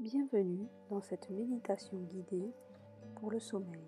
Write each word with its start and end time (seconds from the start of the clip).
Bienvenue 0.00 0.68
dans 0.90 1.00
cette 1.00 1.28
méditation 1.28 1.98
guidée 1.98 2.52
pour 3.16 3.32
le 3.32 3.40
sommeil. 3.40 3.82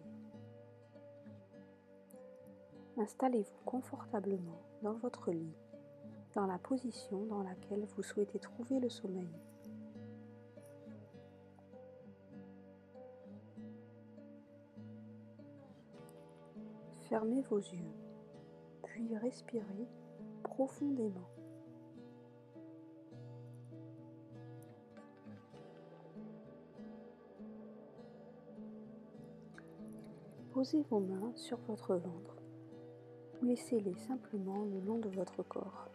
Installez-vous 2.97 3.65
confortablement 3.65 4.61
dans 4.83 4.95
votre 4.95 5.31
lit, 5.31 5.55
dans 6.35 6.47
la 6.47 6.59
position 6.59 7.27
dans 7.27 7.45
laquelle 7.45 7.87
vous 7.95 8.03
souhaitez 8.03 8.41
trouver 8.41 8.81
le 8.81 8.89
sommeil. 8.89 9.31
Fermez 17.09 17.43
vos 17.43 17.59
yeux, 17.59 17.95
puis 18.83 19.17
respirez 19.17 19.87
profondément. 20.43 21.29
Posez 30.61 30.83
vos 30.91 31.01
mains 31.01 31.33
sur 31.37 31.57
votre 31.69 31.95
ventre 31.95 32.37
ou 33.41 33.47
laissez-les 33.47 33.95
simplement 33.95 34.63
le 34.67 34.79
long 34.81 34.99
de 34.99 35.09
votre 35.09 35.43
corps. 35.43 35.89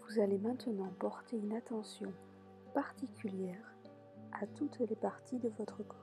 Vous 0.00 0.18
allez 0.18 0.38
maintenant 0.38 0.90
porter 0.98 1.36
une 1.36 1.52
attention 1.52 2.10
particulière 2.72 3.74
à 4.40 4.46
toutes 4.46 4.78
les 4.78 4.96
parties 4.96 5.40
de 5.40 5.50
votre 5.58 5.82
corps. 5.82 5.98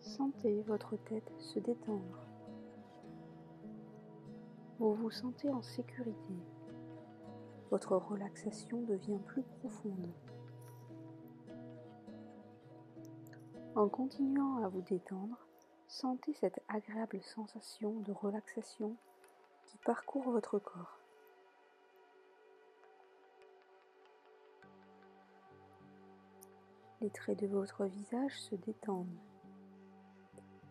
Sentez 0.00 0.60
votre 0.62 0.96
tête 1.04 1.30
se 1.38 1.60
détendre 1.60 2.29
vous 4.80 4.94
vous 4.94 5.10
sentez 5.10 5.50
en 5.50 5.60
sécurité. 5.60 6.34
Votre 7.70 7.96
relaxation 7.96 8.80
devient 8.80 9.18
plus 9.26 9.42
profonde. 9.42 10.10
En 13.76 13.88
continuant 13.90 14.64
à 14.64 14.68
vous 14.68 14.80
détendre, 14.80 15.36
sentez 15.86 16.32
cette 16.32 16.62
agréable 16.68 17.20
sensation 17.20 18.00
de 18.00 18.12
relaxation 18.12 18.96
qui 19.66 19.76
parcourt 19.84 20.30
votre 20.30 20.58
corps. 20.58 20.98
Les 27.02 27.10
traits 27.10 27.38
de 27.38 27.46
votre 27.46 27.84
visage 27.84 28.40
se 28.40 28.54
détendent. 28.54 29.18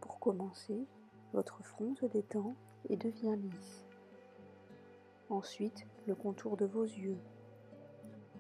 Pour 0.02 0.20
commencer, 0.20 0.88
votre 1.32 1.64
front 1.64 1.94
se 1.96 2.08
détend 2.08 2.56
et 2.90 2.98
devient 2.98 3.36
lisse. 3.38 3.89
Ensuite, 5.30 5.86
le 6.08 6.16
contour 6.16 6.58
de 6.58 6.66
vos 6.66 6.84
yeux. 6.84 7.20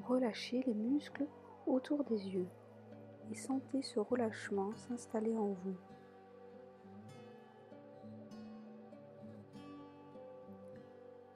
Relâchez 0.07 0.63
les 0.65 0.73
muscles 0.73 1.27
autour 1.67 2.03
des 2.03 2.29
yeux 2.29 2.47
et 3.31 3.35
sentez 3.35 3.83
ce 3.83 3.99
relâchement 3.99 4.73
s'installer 4.75 5.37
en 5.37 5.49
vous. 5.49 5.75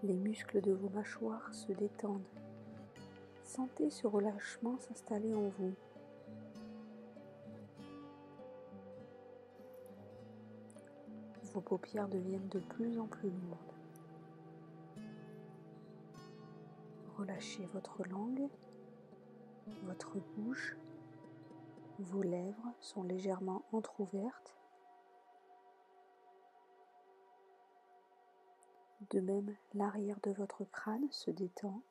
Les 0.01 0.17
muscles 0.17 0.59
de 0.59 0.71
vos 0.71 0.89
mâchoires 0.89 1.53
se 1.53 1.71
détendent. 1.71 2.21
Sentez 3.43 3.91
ce 3.91 4.07
relâchement 4.07 4.77
s'installer 4.79 5.35
en 5.35 5.49
vous. 5.49 5.73
Vos 11.53 11.61
paupières 11.61 12.09
deviennent 12.09 12.49
de 12.49 12.59
plus 12.59 12.99
en 12.99 13.05
plus 13.05 13.29
lourdes. 13.29 13.72
Relâchez 17.23 17.65
votre 17.67 18.03
langue, 18.09 18.49
votre 19.83 20.17
bouche, 20.35 20.75
vos 21.99 22.21
lèvres 22.21 22.73
sont 22.81 23.01
légèrement 23.01 23.63
entr'ouvertes. 23.71 24.57
De 29.11 29.21
même, 29.21 29.55
l'arrière 29.73 30.19
de 30.23 30.31
votre 30.31 30.65
crâne 30.65 31.09
se 31.11 31.31
détend, 31.31 31.81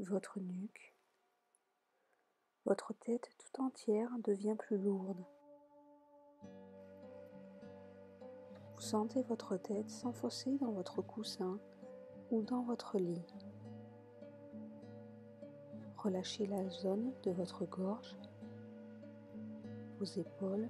votre 0.00 0.38
nuque, 0.38 0.94
votre 2.66 2.92
tête 2.92 3.30
tout 3.38 3.62
entière 3.62 4.10
devient 4.18 4.56
plus 4.58 4.76
lourde. 4.76 5.24
Vous 8.74 8.82
sentez 8.82 9.22
votre 9.22 9.56
tête 9.56 9.88
s'enfoncer 9.88 10.58
dans 10.58 10.72
votre 10.72 11.00
coussin 11.00 11.58
dans 12.42 12.62
votre 12.62 12.98
lit. 12.98 13.22
Relâchez 15.96 16.46
la 16.46 16.68
zone 16.68 17.12
de 17.22 17.30
votre 17.30 17.64
gorge, 17.64 18.18
vos 19.98 20.04
épaules, 20.04 20.68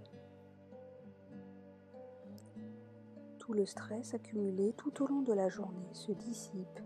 tout 3.38 3.52
le 3.52 3.66
stress 3.66 4.14
accumulé 4.14 4.72
tout 4.72 5.02
au 5.02 5.06
long 5.06 5.20
de 5.20 5.32
la 5.32 5.48
journée 5.48 5.92
se 5.92 6.12
dissipe. 6.12 6.80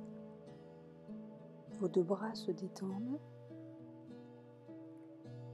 Vos 1.78 1.88
deux 1.88 2.02
bras 2.02 2.34
se 2.34 2.50
détendent. 2.50 3.20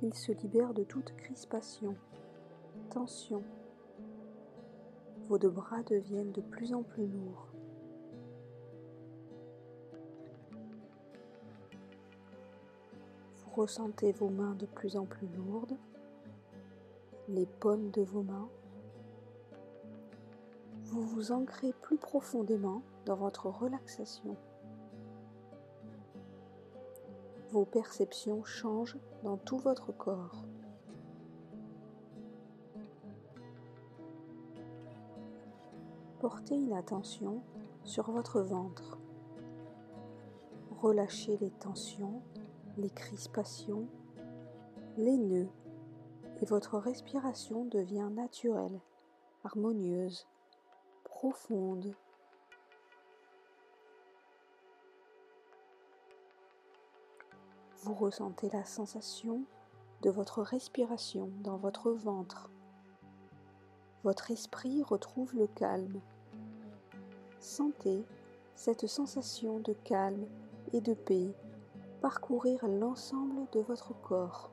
Ils 0.00 0.14
se 0.14 0.32
libèrent 0.32 0.72
de 0.72 0.84
toute 0.84 1.14
crispation, 1.16 1.94
tension. 2.90 3.42
Vos 5.28 5.38
deux 5.38 5.50
bras 5.50 5.82
deviennent 5.82 6.32
de 6.32 6.40
plus 6.40 6.72
en 6.72 6.82
plus 6.82 7.06
lourds. 7.06 7.53
Ressentez 13.54 14.12
vos 14.12 14.30
mains 14.30 14.54
de 14.54 14.66
plus 14.66 14.96
en 14.96 15.04
plus 15.04 15.28
lourdes, 15.28 15.76
les 17.28 17.46
paumes 17.46 17.90
de 17.90 18.02
vos 18.02 18.22
mains. 18.22 18.48
Vous 20.84 21.02
vous 21.02 21.32
ancrez 21.32 21.72
plus 21.72 21.96
profondément 21.96 22.82
dans 23.06 23.16
votre 23.16 23.46
relaxation. 23.46 24.36
Vos 27.50 27.64
perceptions 27.64 28.44
changent 28.44 28.98
dans 29.22 29.36
tout 29.36 29.58
votre 29.58 29.92
corps. 29.92 30.44
Portez 36.18 36.56
une 36.56 36.72
attention 36.72 37.42
sur 37.84 38.10
votre 38.10 38.40
ventre. 38.40 38.98
Relâchez 40.80 41.36
les 41.40 41.50
tensions 41.50 42.22
les 42.76 42.90
crispations, 42.90 43.86
les 44.96 45.16
nœuds, 45.16 45.48
et 46.40 46.46
votre 46.46 46.78
respiration 46.78 47.64
devient 47.64 48.08
naturelle, 48.12 48.80
harmonieuse, 49.44 50.26
profonde. 51.04 51.94
Vous 57.82 57.94
ressentez 57.94 58.48
la 58.50 58.64
sensation 58.64 59.44
de 60.02 60.10
votre 60.10 60.42
respiration 60.42 61.30
dans 61.42 61.56
votre 61.56 61.90
ventre. 61.90 62.50
Votre 64.02 64.30
esprit 64.30 64.82
retrouve 64.82 65.34
le 65.34 65.46
calme. 65.46 66.00
Sentez 67.40 68.04
cette 68.54 68.86
sensation 68.86 69.60
de 69.60 69.72
calme 69.72 70.26
et 70.72 70.80
de 70.80 70.94
paix 70.94 71.34
parcourir 72.04 72.68
l'ensemble 72.68 73.46
de 73.54 73.60
votre 73.60 73.94
corps. 74.02 74.50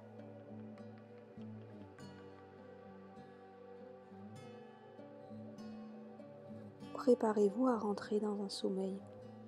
Préparez-vous 6.94 7.68
à 7.68 7.78
rentrer 7.78 8.22
dans 8.22 8.42
un 8.42 8.48
sommeil 8.48 8.98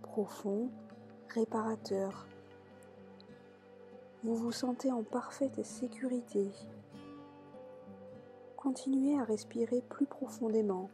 profond, 0.02 0.70
réparateur. 1.30 2.28
Vous 4.26 4.36
vous 4.36 4.52
sentez 4.52 4.92
en 4.92 5.04
parfaite 5.04 5.64
sécurité. 5.64 6.52
Continuez 8.58 9.18
à 9.18 9.24
respirer 9.24 9.82
plus 9.88 10.08
profondément. 10.08 10.90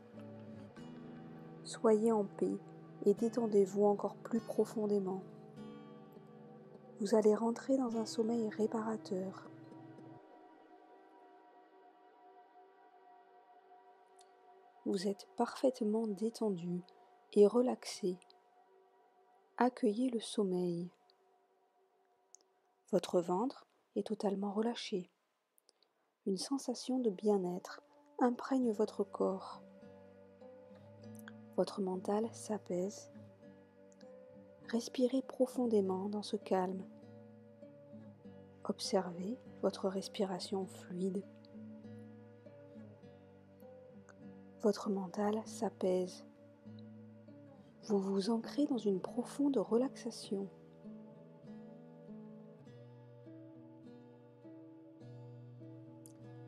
Soyez 1.64 2.12
en 2.12 2.26
paix 2.38 2.60
et 3.08 3.16
détendez-vous 3.16 3.86
encore 3.86 4.16
plus 4.18 4.42
profondément 4.42 5.24
vous 7.00 7.16
allez 7.16 7.34
rentrer 7.34 7.78
dans 7.78 7.98
un 7.98 8.06
sommeil 8.06 8.50
réparateur. 8.50 9.50
Vous 14.86 15.08
êtes 15.08 15.28
parfaitement 15.38 16.08
détendu 16.08 16.82
et 17.34 17.48
relaxé. 17.48 18.18
Accueillez 19.58 20.10
le 20.10 20.20
sommeil. 20.20 20.90
Votre 22.92 23.22
ventre 23.22 23.66
est 23.96 24.08
totalement 24.08 24.52
relâché. 24.52 25.10
Une 26.26 26.38
sensation 26.38 27.00
de 27.00 27.12
bien-être 27.12 27.82
imprègne 28.20 28.74
votre 28.74 29.04
corps. 29.04 29.62
Votre 31.56 31.82
mental 31.82 32.28
s'apaise. 32.34 33.12
Respirez 34.72 35.24
profondément 35.24 36.10
dans 36.10 36.22
ce 36.22 36.36
calme. 36.36 36.84
Observez 38.66 39.40
votre 39.64 39.90
respiration 39.90 40.68
fluide. 40.68 41.24
Votre 44.62 44.92
mental 44.92 45.42
s'apaise. 45.46 46.24
Vous 47.88 47.98
vous 47.98 48.30
ancrez 48.30 48.68
dans 48.68 48.78
une 48.78 49.00
profonde 49.00 49.58
relaxation. 49.58 50.48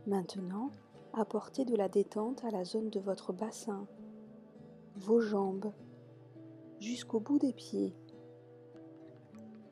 Maintenant, 0.06 0.70
apportez 1.14 1.66
de 1.66 1.76
la 1.76 1.90
détente 1.90 2.44
à 2.44 2.52
la 2.52 2.66
zone 2.66 2.92
de 2.92 3.00
votre 3.00 3.34
bassin, 3.34 3.88
vos 4.96 5.22
jambes, 5.22 5.72
jusqu'au 6.80 7.20
bout 7.20 7.40
des 7.40 7.54
pieds. 7.54 7.96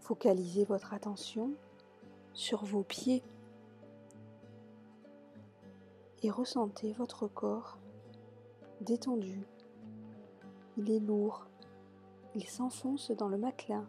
Focalisez 0.10 0.66
votre 0.66 0.96
attention 0.96 1.52
sur 2.34 2.66
vos 2.66 2.82
pieds 2.82 3.22
et 6.24 6.32
ressentez 6.32 6.94
votre 6.94 7.28
corps 7.28 7.78
détendu. 8.82 9.46
Il 10.78 10.90
est 10.90 11.00
lourd, 11.00 11.46
il 12.34 12.48
s'enfonce 12.48 13.12
dans 13.12 13.28
le 13.28 13.38
matelas. 13.38 13.86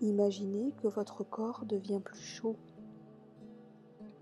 Imaginez 0.00 0.72
que 0.82 0.88
votre 0.88 1.24
corps 1.24 1.66
devient 1.66 2.00
plus 2.02 2.22
chaud. 2.22 2.56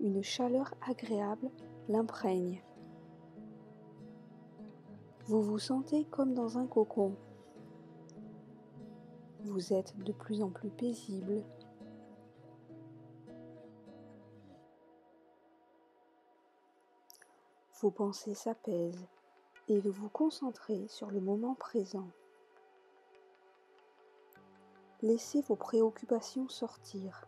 Une 0.01 0.21
chaleur 0.21 0.73
agréable 0.85 1.49
l'imprègne. 1.87 2.61
Vous 5.25 5.41
vous 5.41 5.59
sentez 5.59 6.03
comme 6.03 6.33
dans 6.33 6.57
un 6.57 6.67
cocon. 6.67 7.15
Vous 9.43 9.73
êtes 9.73 9.97
de 9.97 10.13
plus 10.13 10.41
en 10.41 10.49
plus 10.49 10.69
paisible. 10.69 11.43
Vos 17.81 17.91
pensées 17.91 18.35
s'apaisent 18.35 19.05
et 19.67 19.81
vous 19.81 19.91
vous 19.91 20.07
concentrez 20.07 20.87
sur 20.87 21.11
le 21.11 21.19
moment 21.19 21.55
présent. 21.55 22.07
Laissez 25.01 25.41
vos 25.41 25.57
préoccupations 25.57 26.47
sortir, 26.47 27.27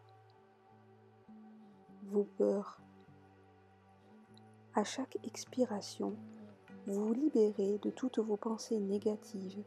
vos 2.04 2.24
peurs. 2.24 2.80
À 4.74 4.86
chaque 4.86 5.18
expiration, 5.26 6.16
vous 6.88 7.08
vous 7.08 7.14
libérez 7.14 7.78
de 7.80 7.90
toutes 7.90 8.20
vos 8.20 8.38
pensées 8.38 8.80
négatives. 8.80 9.66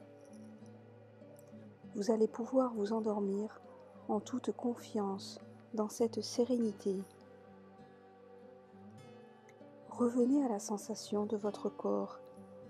Vous 1.95 2.11
allez 2.11 2.29
pouvoir 2.29 2.73
vous 2.75 2.93
endormir 2.93 3.61
en 4.09 4.21
toute 4.21 4.53
confiance 4.53 5.41
dans 5.75 5.89
cette 5.89 6.23
sérénité. 6.23 6.97
Revenez 9.91 10.45
à 10.45 10.49
la 10.49 10.59
sensation 10.61 11.27
de 11.27 11.37
votre 11.37 11.69
corps 11.69 12.21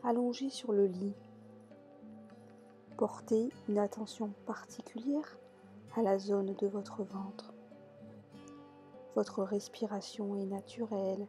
allongé 0.02 0.50
sur 0.50 0.72
le 0.72 0.86
lit 0.86 1.14
Portez 2.98 3.50
une 3.68 3.78
attention 3.78 4.32
particulière 4.44 5.38
à 5.96 6.02
la 6.02 6.18
zone 6.18 6.56
de 6.56 6.66
votre 6.66 7.04
ventre. 7.04 7.52
Votre 9.14 9.44
respiration 9.44 10.34
est 10.36 10.46
naturelle, 10.46 11.28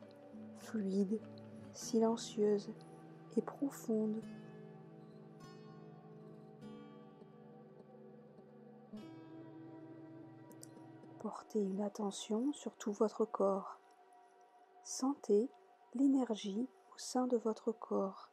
fluide, 0.58 1.20
silencieuse 1.74 2.72
et 3.38 3.42
profonde. 3.44 4.20
Une 11.56 11.82
attention 11.82 12.54
sur 12.54 12.76
tout 12.76 12.92
votre 12.92 13.26
corps. 13.26 13.80
Sentez 14.84 15.50
l'énergie 15.96 16.68
au 16.94 16.98
sein 16.98 17.28
de 17.28 17.38
votre 17.38 17.72
corps, 17.72 18.30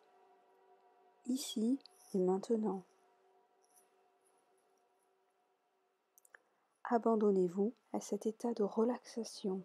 ici 1.26 1.78
et 2.14 2.18
maintenant. 2.18 2.82
abandonnez-vous 6.88 7.72
à 7.92 8.00
cet 8.00 8.26
état 8.26 8.52
de 8.52 8.62
relaxation. 8.62 9.62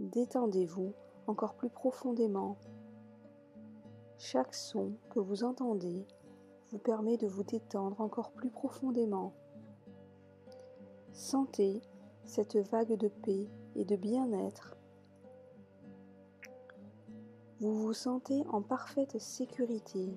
Détendez-vous 0.00 0.94
encore 1.26 1.54
plus 1.54 1.68
profondément. 1.68 2.56
Chaque 4.18 4.54
son 4.54 4.94
que 5.10 5.18
vous 5.20 5.44
entendez 5.44 6.06
vous 6.70 6.78
permet 6.78 7.18
de 7.18 7.26
vous 7.26 7.44
détendre 7.44 8.00
encore 8.00 8.32
plus 8.32 8.50
profondément. 8.50 9.34
Sentez 11.12 11.82
cette 12.26 12.56
vague 12.56 12.96
de 12.96 13.08
paix 13.08 13.48
et 13.74 13.84
de 13.84 13.96
bien-être. 13.96 14.76
Vous 17.60 17.74
vous 17.74 17.94
sentez 17.94 18.44
en 18.48 18.60
parfaite 18.60 19.18
sécurité 19.18 20.10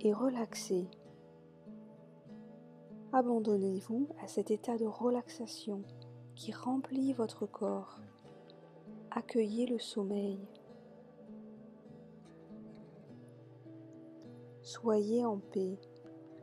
et 0.00 0.12
relaxé. 0.12 0.86
Abandonnez-vous 3.12 4.08
à 4.22 4.26
cet 4.26 4.50
état 4.50 4.76
de 4.76 4.84
relaxation 4.84 5.82
qui 6.34 6.52
remplit 6.52 7.12
votre 7.14 7.46
corps. 7.46 7.98
Accueillez 9.10 9.66
le 9.66 9.78
sommeil. 9.78 10.38
Soyez 14.60 15.24
en 15.24 15.38
paix, 15.38 15.78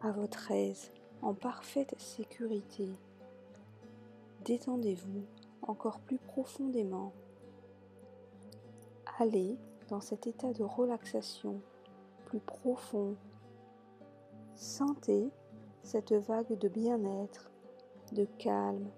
à 0.01 0.11
votre 0.11 0.49
aise, 0.51 0.91
en 1.21 1.33
parfaite 1.33 1.93
sécurité. 1.99 2.89
Détendez-vous 4.45 5.23
encore 5.61 5.99
plus 6.01 6.17
profondément. 6.17 7.13
Allez 9.17 9.57
dans 9.87 10.01
cet 10.01 10.27
état 10.27 10.51
de 10.51 10.63
relaxation 10.63 11.61
plus 12.25 12.41
profond. 12.41 13.15
Sentez 14.55 15.29
cette 15.81 16.11
vague 16.11 16.57
de 16.57 16.67
bien-être, 16.67 17.51
de 18.11 18.25
calme, 18.37 18.89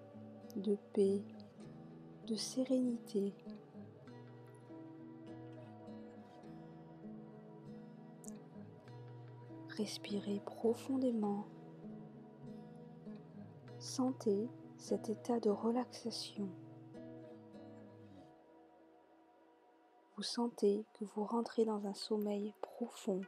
de 0.56 0.78
paix, 0.94 1.22
de 2.26 2.36
sérénité. 2.36 3.32
Respirez 9.78 10.42
profondément. 10.44 11.46
Sentez 13.78 14.50
cet 14.78 15.10
état 15.10 15.40
de 15.40 15.50
relaxation. 15.50 16.50
Vous 20.16 20.24
sentez 20.24 20.86
que 20.94 21.06
vous 21.06 21.26
rentrez 21.26 21.66
dans 21.66 21.86
un 21.88 21.94
sommeil 21.94 22.54
profond 22.62 23.22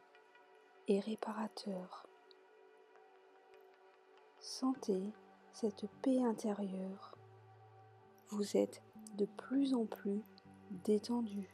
et 0.88 1.00
réparateur. 1.00 2.08
Sentez 4.40 5.04
cette 5.52 5.88
paix 6.02 6.22
intérieure. 6.24 7.18
Vous 8.30 8.56
êtes 8.56 8.82
de 9.18 9.26
plus 9.26 9.74
en 9.74 9.86
plus 9.86 10.22
détendu. 10.86 11.50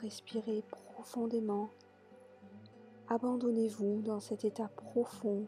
Respirez 0.00 0.62
profondément. 0.62 1.70
Abandonnez-vous 3.08 4.02
dans 4.02 4.20
cet 4.20 4.44
état 4.44 4.68
profond 4.68 5.46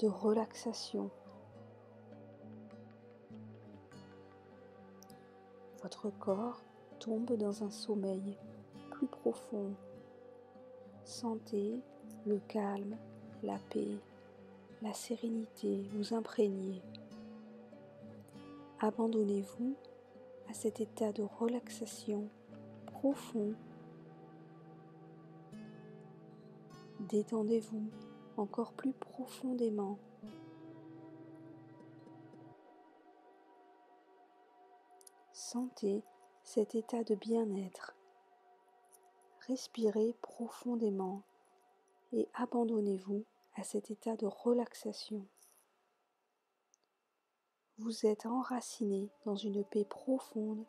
de 0.00 0.08
relaxation. 0.08 1.10
Votre 5.84 6.10
corps 6.18 6.60
tombe 6.98 7.36
dans 7.36 7.62
un 7.62 7.70
sommeil 7.70 8.36
plus 8.90 9.06
profond. 9.06 9.72
Sentez 11.04 11.78
le 12.26 12.40
calme, 12.48 12.96
la 13.44 13.58
paix 13.70 14.00
la 14.84 14.92
sérénité 14.92 15.88
vous 15.94 16.12
imprégner. 16.12 16.82
Abandonnez-vous 18.80 19.74
à 20.50 20.52
cet 20.52 20.78
état 20.80 21.10
de 21.10 21.22
relaxation 21.22 22.28
profond. 22.84 23.54
Détendez-vous 27.08 27.88
encore 28.36 28.72
plus 28.72 28.92
profondément. 28.92 29.98
Sentez 35.54 36.02
cet 36.42 36.74
état 36.74 37.04
de 37.04 37.14
bien-être. 37.14 37.94
Respirez 39.46 40.16
profondément 40.20 41.22
et 42.10 42.28
abandonnez-vous 42.34 43.24
à 43.54 43.62
cet 43.62 43.92
état 43.92 44.16
de 44.16 44.26
relaxation. 44.26 45.24
vous 47.78 48.04
êtes 48.04 48.26
enraciné 48.26 49.12
dans 49.24 49.36
une 49.36 49.64
paix 49.64 49.84
profonde 49.84 50.64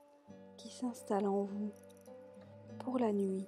qui 0.56 0.70
s'installe 0.70 1.26
en 1.26 1.46
vous 1.46 1.74
pour 2.78 3.00
la 3.00 3.12
nuit 3.12 3.48